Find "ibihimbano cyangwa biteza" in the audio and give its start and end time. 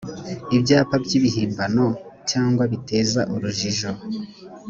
1.17-3.21